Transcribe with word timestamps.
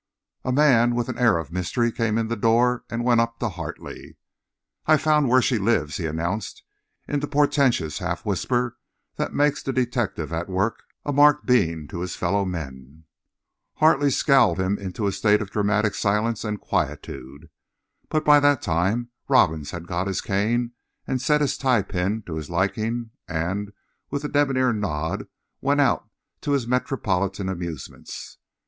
A 0.43 0.51
man 0.51 0.95
with 0.95 1.09
an 1.09 1.19
air 1.19 1.37
of 1.37 1.51
mystery 1.51 1.91
came 1.91 2.17
in 2.17 2.27
the 2.27 2.35
door 2.35 2.83
and 2.89 3.03
went 3.05 3.21
up 3.21 3.37
to 3.37 3.49
Hartley. 3.49 4.17
"I've 4.87 5.03
found 5.03 5.29
where 5.29 5.43
she 5.43 5.59
lives," 5.59 5.97
he 5.97 6.07
announced 6.07 6.63
in 7.07 7.19
the 7.19 7.27
portentous 7.27 7.99
half 7.99 8.25
whisper 8.25 8.79
that 9.17 9.31
makes 9.35 9.61
the 9.61 9.71
detective 9.71 10.33
at 10.33 10.49
work 10.49 10.81
a 11.05 11.13
marked 11.13 11.45
being 11.45 11.87
to 11.89 11.99
his 11.99 12.15
fellow 12.15 12.45
men. 12.45 13.03
Hartley 13.75 14.09
scowled 14.09 14.59
him 14.59 14.79
into 14.79 15.05
a 15.05 15.11
state 15.11 15.39
of 15.39 15.51
dramatic 15.51 15.93
silence 15.93 16.43
and 16.43 16.59
quietude. 16.59 17.51
But 18.09 18.25
by 18.25 18.39
that 18.39 18.63
time 18.63 19.09
Robbins 19.27 19.69
had 19.69 19.85
got 19.85 20.07
his 20.07 20.19
cane 20.19 20.71
and 21.05 21.21
set 21.21 21.41
his 21.41 21.59
tie 21.59 21.83
pin 21.83 22.23
to 22.25 22.37
his 22.37 22.49
liking, 22.49 23.11
and 23.27 23.71
with 24.09 24.23
a 24.23 24.29
debonair 24.29 24.73
nod 24.73 25.27
went 25.61 25.79
out 25.79 26.09
to 26.41 26.53
his 26.53 26.65
metropolitan 26.65 27.47
amusements. 27.49 28.39